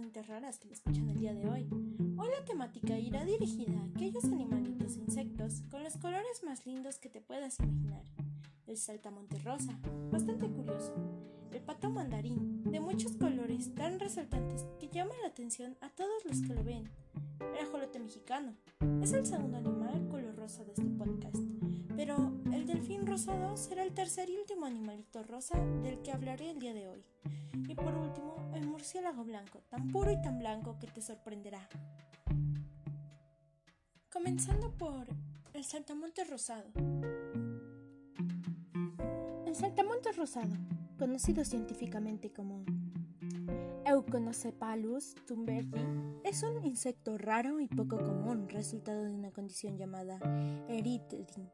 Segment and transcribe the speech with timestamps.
[0.00, 1.68] personitas raras que me escuchan el día de hoy.
[2.16, 6.96] Hoy la temática irá dirigida a aquellos animalitos e insectos con los colores más lindos
[6.98, 8.02] que te puedas imaginar.
[8.66, 9.78] El saltamonte rosa,
[10.10, 10.94] bastante curioso.
[11.52, 16.40] El pato mandarín, de muchos colores tan resaltantes que llama la atención a todos los
[16.40, 16.88] que lo ven.
[17.40, 18.54] El ajolote mexicano,
[19.02, 21.36] es el segundo animal color rosa de este podcast,
[22.00, 26.58] pero el delfín rosado será el tercer y último animalito rosa del que hablaré el
[26.58, 27.04] día de hoy.
[27.68, 31.68] Y por último, el murciélago blanco, tan puro y tan blanco que te sorprenderá.
[34.10, 35.08] Comenzando por
[35.52, 36.70] el saltamonte rosado.
[39.44, 40.56] El saltamonte rosado,
[40.98, 42.64] conocido científicamente como
[43.84, 45.84] Euconocephalus thunbergi,
[46.24, 50.18] es un insecto raro y poco común, resultado de una condición llamada
[50.66, 51.50] erythritidin,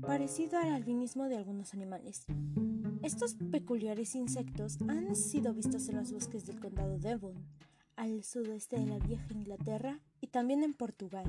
[0.00, 2.26] parecido al albinismo de algunos animales.
[3.02, 7.34] Estos peculiares insectos han sido vistos en los bosques del condado Devon,
[7.96, 11.26] al sudeste de la vieja Inglaterra y también en Portugal.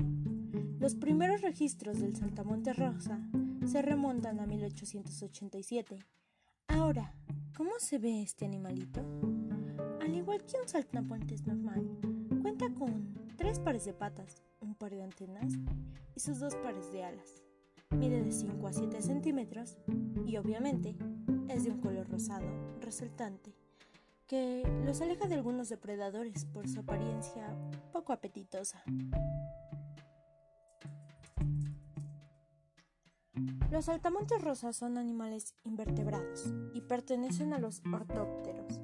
[0.78, 3.20] Los primeros registros del saltamonte rosa
[3.66, 5.98] se remontan a 1887.
[6.68, 7.14] Ahora,
[7.56, 9.00] ¿cómo se ve este animalito?
[10.00, 11.86] Al igual que un saltamontes normal,
[12.40, 15.52] cuenta con tres pares de patas, un par de antenas
[16.14, 17.49] y sus dos pares de alas.
[17.96, 19.76] Mide de 5 a 7 centímetros
[20.24, 20.96] y obviamente
[21.48, 22.46] es de un color rosado,
[22.80, 23.54] resaltante,
[24.26, 27.54] que los aleja de algunos depredadores por su apariencia
[27.92, 28.82] poco apetitosa.
[33.70, 38.80] Los saltamontes rosas son animales invertebrados y pertenecen a los ortópteros,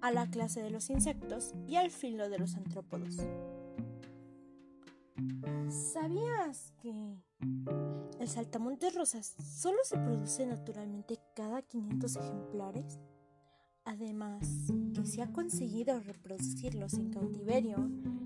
[0.00, 3.16] a la clase de los insectos y al filo de los antrópodos.
[5.70, 6.92] ¿Sabías que
[8.18, 12.98] el saltamontes rosas solo se produce naturalmente cada 500 ejemplares?
[13.84, 14.48] Además,
[14.92, 17.76] que se ha conseguido reproducirlos en cautiverio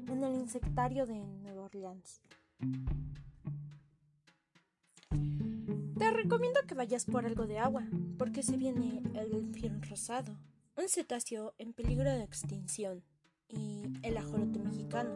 [0.08, 2.22] en el insectario de Nueva Orleans.
[5.98, 7.84] Te recomiendo que vayas por algo de agua,
[8.16, 10.34] porque se viene el delfín rosado,
[10.78, 13.04] un cetáceo en peligro de extinción,
[13.48, 15.12] y el ajolote mexicano,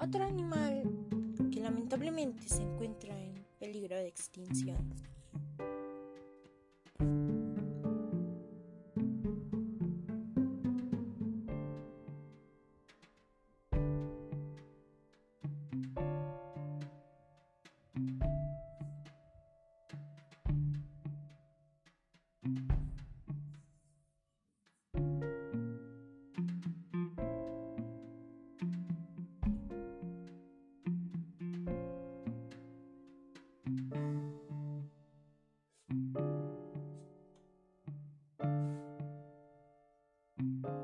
[0.00, 0.82] otro animal
[1.50, 4.94] que lamentablemente se encuentra en peligro de extinción.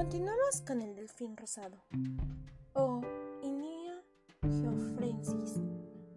[0.00, 1.76] Continuamos con el delfín rosado,
[2.72, 3.02] o
[3.42, 4.02] Inia
[4.40, 5.60] geoffrensis.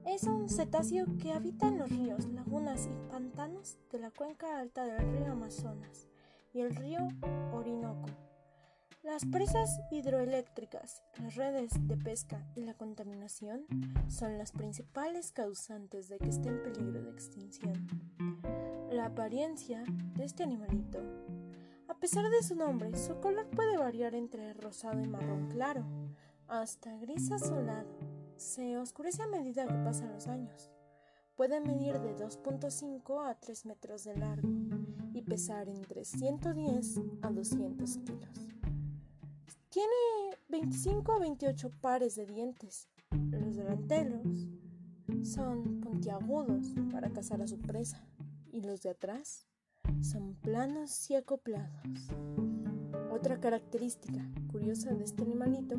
[0.05, 4.85] Es un cetáceo que habita en los ríos, lagunas y pantanos de la cuenca alta
[4.85, 6.07] del río Amazonas
[6.53, 6.99] y el río
[7.51, 8.07] Orinoco.
[9.03, 13.65] Las presas hidroeléctricas, las redes de pesca y la contaminación
[14.07, 17.85] son las principales causantes de que esté en peligro de extinción.
[18.89, 19.83] La apariencia
[20.15, 21.01] de este animalito.
[22.03, 25.85] A pesar de su nombre, su color puede variar entre rosado y marrón claro,
[26.49, 27.87] hasta gris azulado.
[28.35, 30.69] Se oscurece a medida que pasan los años.
[31.37, 34.49] Puede medir de 2.5 a 3 metros de largo
[35.13, 38.47] y pesar entre 110 a 200 kilos.
[39.69, 39.95] Tiene
[40.49, 42.89] 25 a 28 pares de dientes.
[43.31, 44.49] Los delanteros
[45.23, 48.05] son puntiagudos para cazar a su presa
[48.51, 49.47] y los de atrás
[50.03, 52.09] son planos y acoplados.
[53.11, 54.19] Otra característica
[54.51, 55.77] curiosa de este animalito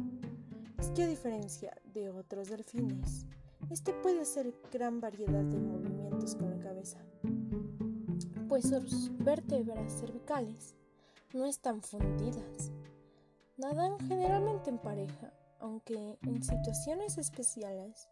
[0.79, 3.27] es que a diferencia de otros delfines,
[3.71, 6.99] este puede hacer gran variedad de movimientos con la cabeza,
[8.49, 10.75] pues sus vértebras cervicales
[11.33, 12.73] no están fundidas
[13.57, 18.09] Nadan generalmente en pareja, aunque en situaciones especiales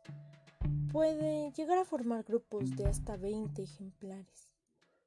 [0.92, 4.51] puede llegar a formar grupos de hasta 20 ejemplares.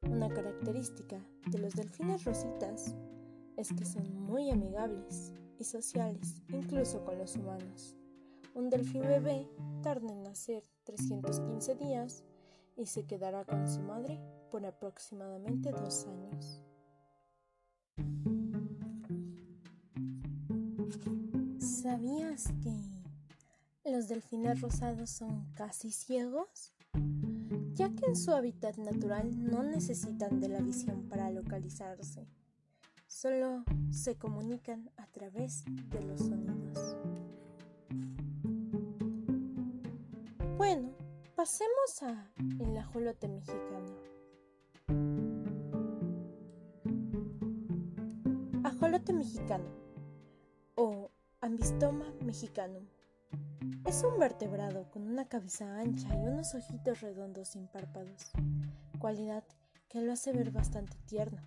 [0.10, 2.96] Una característica de los delfines rositas
[3.58, 7.98] es que son muy amigables y sociales, incluso con los humanos.
[8.54, 9.50] Un delfín bebé
[9.82, 12.24] tarda en nacer 315 días
[12.78, 14.20] y se quedará con su madre
[14.52, 16.62] por aproximadamente dos años.
[21.60, 26.74] ¿Sabías que los delfines rosados son casi ciegos?
[27.76, 32.28] Ya que en su hábitat natural no necesitan de la visión para localizarse,
[33.06, 36.96] solo se comunican a través de los sonidos.
[40.58, 40.90] Bueno,
[41.36, 43.94] pasemos a el ajolote mexicano.
[48.64, 49.86] Ajolote mexicano
[51.46, 52.95] Ambistoma mexicanum.
[53.86, 58.32] Es un vertebrado con una cabeza ancha y unos ojitos redondos sin párpados,
[59.00, 59.44] cualidad
[59.88, 61.42] que lo hace ver bastante tierno.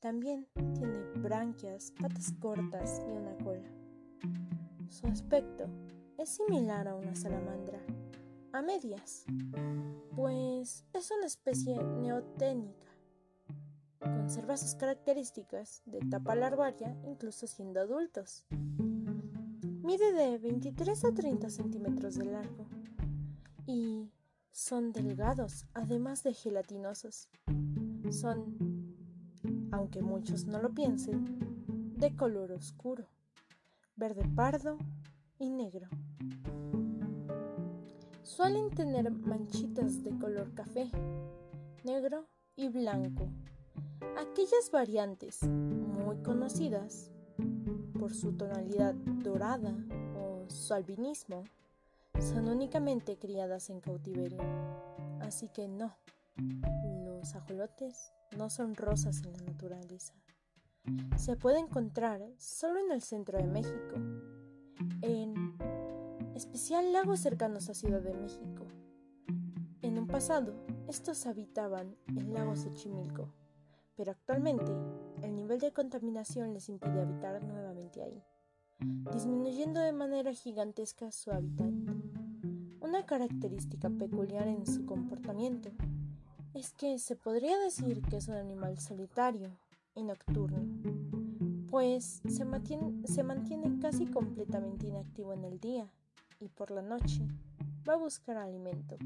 [0.00, 3.68] También tiene branquias, patas cortas y una cola.
[4.88, 5.68] Su aspecto
[6.16, 7.80] es similar a una salamandra,
[8.52, 9.24] a medias,
[10.14, 12.86] pues es una especie neoténica.
[14.00, 18.46] Conserva sus características de etapa larvaria incluso siendo adultos.
[19.88, 22.66] Mide de 23 a 30 centímetros de largo
[23.66, 24.10] y
[24.52, 27.30] son delgados, además de gelatinosos.
[28.10, 28.54] Son,
[29.72, 33.06] aunque muchos no lo piensen, de color oscuro,
[33.96, 34.76] verde pardo
[35.38, 35.88] y negro.
[38.24, 40.90] Suelen tener manchitas de color café,
[41.82, 43.30] negro y blanco.
[44.18, 47.10] Aquellas variantes muy conocidas
[47.98, 49.74] por su tonalidad dorada
[50.16, 51.44] o su albinismo,
[52.20, 54.38] son únicamente criadas en cautiverio.
[55.20, 55.96] Así que no,
[57.04, 60.14] los ajolotes no son rosas en la naturaleza.
[61.16, 63.96] Se puede encontrar solo en el centro de México,
[65.02, 65.56] en
[66.34, 68.66] especial lagos cercanos a Ciudad de México.
[69.82, 70.54] En un pasado,
[70.88, 73.28] estos habitaban en lagos Xochimilco,
[73.96, 75.07] pero actualmente el
[75.48, 78.22] nivel de contaminación les impide habitar nuevamente ahí,
[79.14, 81.72] disminuyendo de manera gigantesca su hábitat.
[82.82, 85.70] Una característica peculiar en su comportamiento
[86.52, 89.48] es que se podría decir que es un animal solitario
[89.94, 90.66] y nocturno,
[91.70, 95.90] pues se mantiene, casi completamente inactivo en el día
[96.40, 97.26] y por la noche
[97.88, 98.98] va a buscar alimento.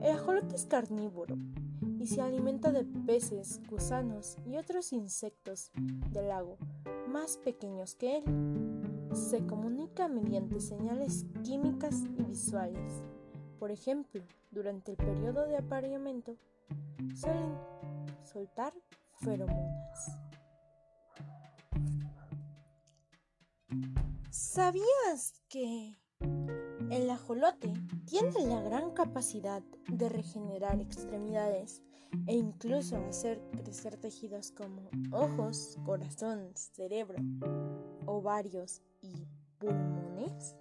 [0.00, 1.36] El ajolote es carnívoro
[2.02, 5.70] y se alimenta de peces, gusanos y otros insectos
[6.10, 6.58] del lago
[7.06, 8.24] más pequeños que él.
[9.14, 13.04] Se comunica mediante señales químicas y visuales.
[13.60, 16.36] Por ejemplo, durante el periodo de apareamiento
[17.14, 17.56] suelen
[18.24, 18.72] soltar
[19.20, 20.18] feromonas.
[24.30, 25.96] ¿Sabías que
[26.90, 27.72] el ajolote
[28.06, 31.80] tiene la gran capacidad de regenerar extremidades
[32.26, 37.18] e incluso hacer crecer tejidos como ojos, corazón, cerebro,
[38.06, 39.26] ovarios y
[39.58, 40.56] pulmones?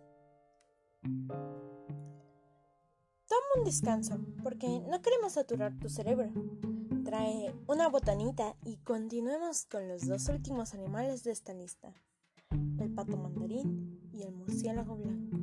[3.27, 6.31] Toma un descanso porque no queremos saturar tu cerebro.
[7.03, 11.93] trae una botanita y continuemos con los dos últimos animales de esta lista,
[12.79, 15.40] el pato mandarín y el murciélago blanco.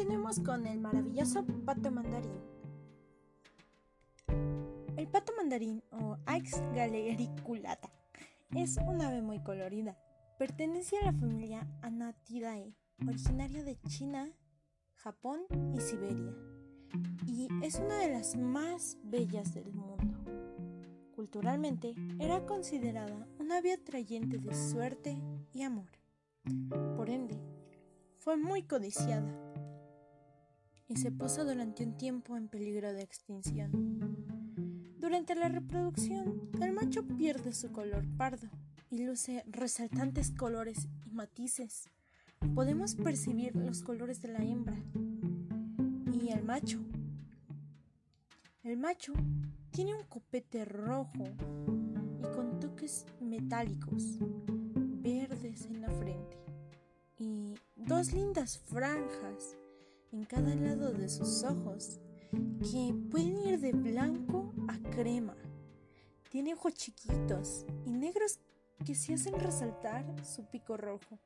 [0.00, 2.40] Continuemos con el maravilloso pato mandarín.
[4.96, 7.92] El pato mandarín o Aix galericulata
[8.56, 9.98] es un ave muy colorida.
[10.38, 12.74] Pertenece a la familia Anatidae,
[13.06, 14.32] originaria de China,
[14.94, 15.40] Japón
[15.74, 16.34] y Siberia,
[17.26, 20.14] y es una de las más bellas del mundo.
[21.14, 25.20] Culturalmente, era considerada una ave atrayente de suerte
[25.52, 25.90] y amor.
[26.96, 27.38] Por ende,
[28.16, 29.49] fue muy codiciada
[30.90, 33.70] y se puso durante un tiempo en peligro de extinción.
[34.98, 38.48] Durante la reproducción, el macho pierde su color pardo
[38.90, 41.88] y luce resaltantes colores y matices.
[42.56, 44.76] Podemos percibir los colores de la hembra
[46.12, 46.80] y el macho.
[48.64, 49.12] El macho
[49.70, 51.24] tiene un copete rojo
[52.18, 54.18] y con toques metálicos
[55.02, 56.36] verdes en la frente
[57.16, 59.56] y dos lindas franjas
[60.12, 62.00] en cada lado de sus ojos,
[62.60, 65.36] que pueden ir de blanco a crema.
[66.30, 68.40] Tiene ojos chiquitos y negros
[68.84, 71.18] que se hacen resaltar su pico rojo.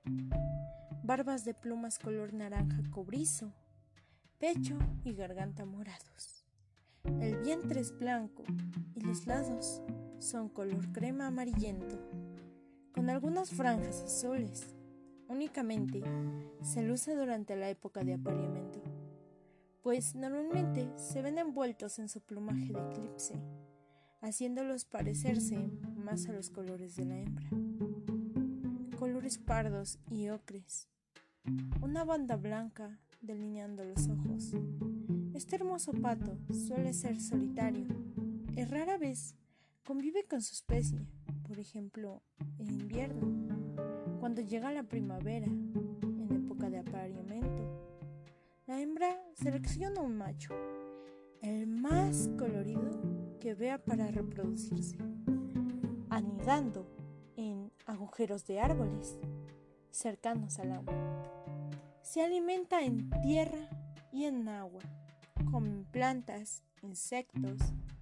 [1.03, 3.53] Barbas de plumas color naranja cobrizo,
[4.39, 6.45] pecho y garganta morados.
[7.21, 8.45] El vientre es blanco
[8.95, 9.83] y los lados
[10.19, 11.99] son color crema amarillento.
[12.95, 14.74] con algunas franjas azules.
[15.29, 16.03] Únicamente
[16.63, 18.83] se luce durante la época de apareamiento,
[19.83, 23.41] pues normalmente se ven envueltos en su plumaje de eclipse,
[24.21, 25.59] haciéndolos parecerse
[25.97, 27.49] más a los colores de la hembra.
[28.99, 30.89] Colores pardos y ocres.
[31.83, 34.53] Una banda blanca delineando los ojos.
[35.35, 37.87] Este hermoso pato suele ser solitario
[38.57, 39.35] y rara vez
[39.85, 41.07] convive con su especie,
[41.47, 42.23] por ejemplo,
[42.59, 43.54] en invierno,
[44.25, 47.63] cuando llega la primavera, en época de apareamiento.
[48.67, 50.55] La hembra selecciona un macho,
[51.43, 53.03] el más colorido
[53.39, 54.97] que vea para reproducirse,
[56.09, 56.89] anidando
[57.37, 59.19] en agujeros de árboles
[59.91, 60.95] cercanos al agua.
[62.01, 63.69] Se alimenta en tierra
[64.11, 64.81] y en agua,
[65.51, 67.59] con plantas, insectos,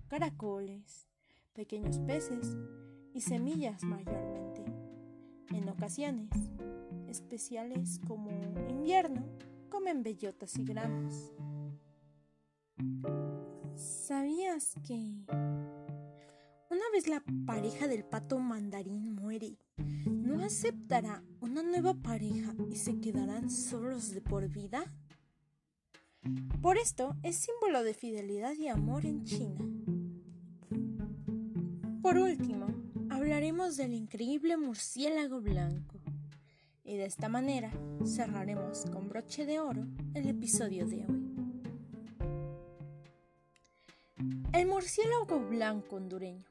[0.07, 1.09] caracoles,
[1.53, 2.57] pequeños peces
[3.13, 4.82] y semillas mayormente.
[5.55, 6.31] En ocasiones
[7.09, 8.31] especiales como
[8.69, 9.27] invierno,
[9.69, 11.33] comen bellotas y granos.
[13.75, 15.25] ¿Sabías que
[16.71, 19.59] una vez la pareja del pato mandarín muere,
[20.07, 24.85] no aceptará una nueva pareja y se quedarán solos de por vida?
[26.61, 29.61] Por esto es símbolo de fidelidad y amor en China.
[32.03, 32.67] Por último,
[33.23, 36.01] hablaremos del increíble murciélago blanco.
[36.83, 37.71] Y de esta manera
[38.05, 41.33] cerraremos con broche de oro el episodio de hoy.
[44.53, 46.45] El murciélago blanco hondureño,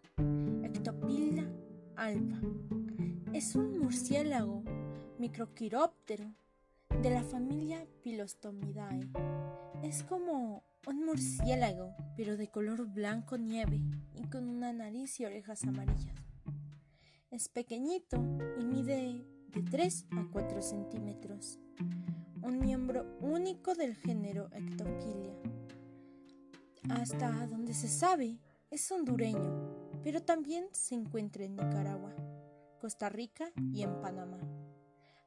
[0.64, 1.44] Ectopilda
[1.98, 2.40] alba,
[3.34, 4.64] es un murciélago
[5.20, 6.32] microquiróptero
[7.02, 9.10] de la familia Pilostomidae.
[9.84, 13.82] Es como un murciélago, pero de color blanco nieve
[14.16, 16.21] y con una nariz y orejas amarillas.
[17.32, 18.18] Es pequeñito
[18.60, 21.60] y mide de 3 a 4 centímetros.
[22.42, 25.34] Un miembro único del género Ectopilia.
[26.90, 28.38] Hasta donde se sabe,
[28.70, 32.14] es hondureño, pero también se encuentra en Nicaragua,
[32.82, 34.42] Costa Rica y en Panamá,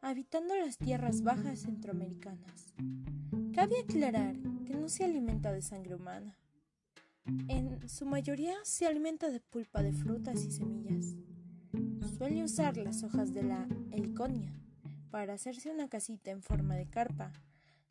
[0.02, 2.74] habitando las tierras bajas centroamericanas.
[3.54, 4.36] Cabe aclarar
[4.66, 6.36] que no se alimenta de sangre humana.
[7.48, 11.16] En su mayoría se alimenta de pulpa de frutas y semillas.
[12.16, 14.52] Suele usar las hojas de la heliconia
[15.10, 17.32] para hacerse una casita en forma de carpa,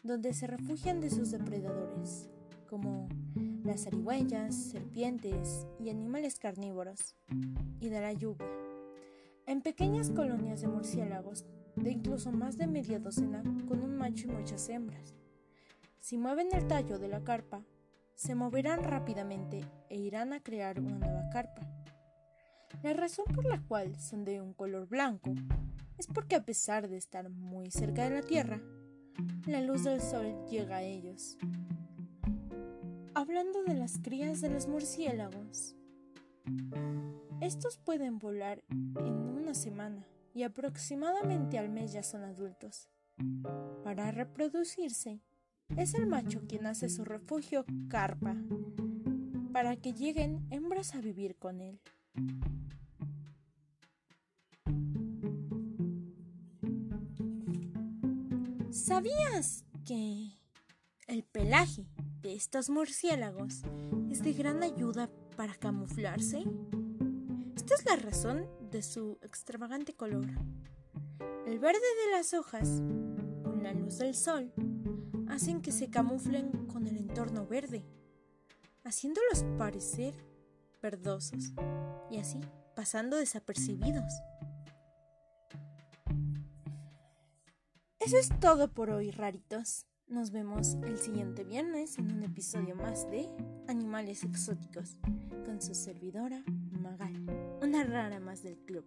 [0.01, 2.29] donde se refugian de sus depredadores,
[2.69, 3.07] como
[3.63, 7.15] las zarigüeyas, serpientes y animales carnívoros,
[7.79, 8.47] y de la lluvia.
[9.45, 14.31] En pequeñas colonias de murciélagos, de incluso más de media docena, con un macho y
[14.31, 15.13] muchas hembras.
[15.99, 17.63] Si mueven el tallo de la carpa,
[18.15, 21.82] se moverán rápidamente e irán a crear una nueva carpa.
[22.81, 25.33] La razón por la cual son de un color blanco
[25.97, 28.61] es porque a pesar de estar muy cerca de la Tierra,
[29.45, 31.37] la luz del sol llega a ellos.
[33.13, 35.75] Hablando de las crías de los murciélagos,
[37.41, 42.89] estos pueden volar en una semana y aproximadamente al mes ya son adultos.
[43.83, 45.21] Para reproducirse,
[45.77, 48.35] es el macho quien hace su refugio carpa
[49.51, 51.79] para que lleguen hembras a vivir con él.
[58.71, 60.37] ¿Sabías que
[61.07, 61.87] el pelaje
[62.21, 63.63] de estos murciélagos
[64.11, 66.43] es de gran ayuda para camuflarse?
[67.55, 70.27] Esta es la razón de su extravagante color.
[71.47, 72.83] El verde de las hojas,
[73.43, 74.53] con la luz del sol,
[75.29, 77.83] hacen que se camuflen con el entorno verde,
[78.83, 80.13] haciéndolos parecer
[80.83, 81.53] verdosos
[82.11, 82.39] y así
[82.75, 84.13] pasando desapercibidos.
[87.99, 89.87] Eso es todo por hoy, raritos.
[90.07, 93.29] Nos vemos el siguiente viernes en un episodio más de
[93.67, 94.97] Animales Exóticos
[95.45, 96.43] con su servidora
[96.81, 97.25] Magal,
[97.61, 98.85] una rara más del club.